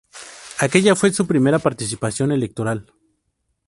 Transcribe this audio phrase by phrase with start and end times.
[0.57, 2.91] Aquella fue su primera participación electoral.